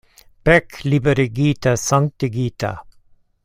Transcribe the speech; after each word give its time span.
Pekliberigita, 0.47 1.75
sanktigita! 1.83 2.75